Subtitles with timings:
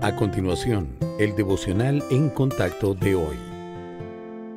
[0.00, 3.36] A continuación, el devocional en contacto de hoy.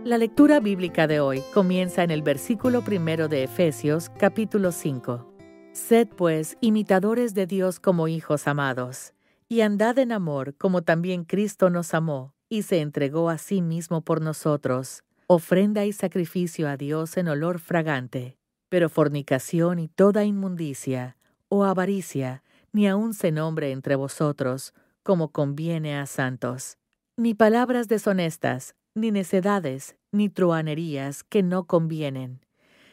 [0.04, 5.34] La lectura bíblica de hoy comienza en el versículo primero de Efesios, capítulo 5.
[5.74, 9.16] Sed pues imitadores de Dios como hijos amados,
[9.50, 14.02] y andad en amor como también Cristo nos amó y se entregó a sí mismo
[14.02, 18.38] por nosotros, ofrenda y sacrificio a Dios en olor fragante.
[18.70, 21.18] Pero fornicación y toda inmundicia,
[21.50, 26.78] o avaricia, ni aun se nombre entre vosotros, como conviene a santos.
[27.18, 32.42] Ni palabras deshonestas, ni necedades, ni truanerías que no convienen,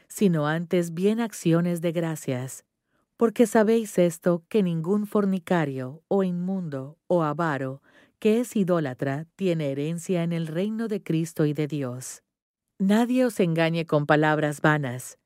[0.09, 2.65] sino antes bien acciones de gracias.
[3.17, 7.83] Porque sabéis esto, que ningún fornicario, o inmundo, o avaro,
[8.20, 12.22] que es idólatra, tiene herencia en el reino de Cristo y de Dios.
[12.78, 15.19] Nadie os engañe con palabras vanas,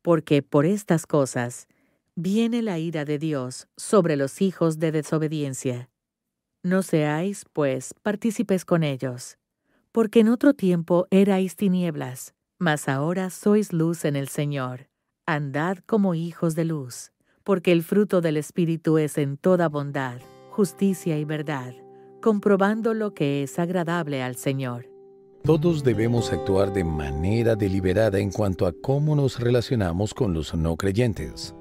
[0.00, 1.66] porque por estas cosas
[2.16, 5.90] viene la ira de Dios sobre los hijos de desobediencia.
[6.64, 9.36] No seáis, pues, partícipes con ellos,
[9.92, 14.88] porque en otro tiempo erais tinieblas, mas ahora sois luz en el Señor.
[15.26, 17.12] Andad como hijos de luz,
[17.44, 20.22] porque el fruto del Espíritu es en toda bondad,
[20.52, 21.74] justicia y verdad,
[22.22, 24.88] comprobando lo que es agradable al Señor.
[25.42, 30.78] Todos debemos actuar de manera deliberada en cuanto a cómo nos relacionamos con los no
[30.78, 31.54] creyentes.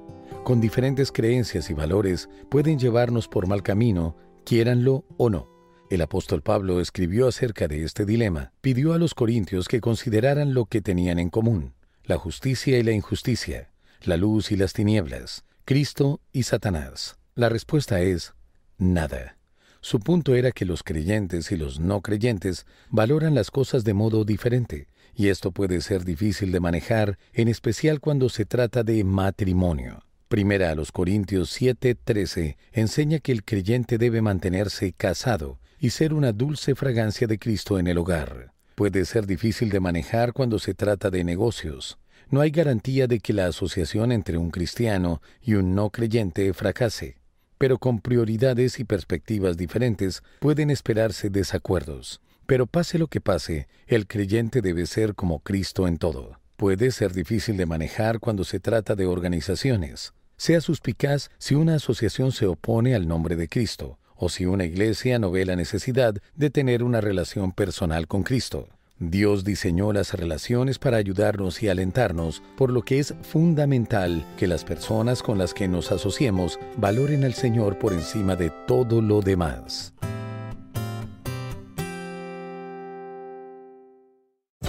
[0.46, 4.16] Con diferentes creencias y valores pueden llevarnos por mal camino
[4.46, 5.50] quiéranlo o no.
[5.90, 8.52] El apóstol Pablo escribió acerca de este dilema.
[8.62, 11.74] Pidió a los corintios que consideraran lo que tenían en común,
[12.04, 13.70] la justicia y la injusticia,
[14.02, 17.18] la luz y las tinieblas, Cristo y Satanás.
[17.36, 18.34] La respuesta es
[18.78, 19.38] nada.
[19.82, 24.24] Su punto era que los creyentes y los no creyentes valoran las cosas de modo
[24.24, 30.04] diferente, y esto puede ser difícil de manejar, en especial cuando se trata de matrimonio.
[30.34, 36.32] Primera a los Corintios 7:13 enseña que el creyente debe mantenerse casado y ser una
[36.32, 38.52] dulce fragancia de Cristo en el hogar.
[38.74, 42.00] Puede ser difícil de manejar cuando se trata de negocios.
[42.32, 47.18] No hay garantía de que la asociación entre un cristiano y un no creyente fracase,
[47.60, 52.22] pero con prioridades y perspectivas diferentes pueden esperarse desacuerdos.
[52.48, 56.40] Pero pase lo que pase, el creyente debe ser como Cristo en todo.
[56.56, 60.12] Puede ser difícil de manejar cuando se trata de organizaciones.
[60.44, 65.18] Sea suspicaz si una asociación se opone al nombre de Cristo, o si una iglesia
[65.18, 68.68] no ve la necesidad de tener una relación personal con Cristo.
[69.00, 74.66] Dios diseñó las relaciones para ayudarnos y alentarnos, por lo que es fundamental que las
[74.66, 79.94] personas con las que nos asociemos valoren al Señor por encima de todo lo demás.